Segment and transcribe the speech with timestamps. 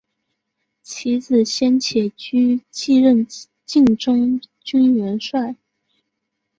[0.81, 3.27] 其子先且居继任
[3.67, 5.55] 晋中军元帅。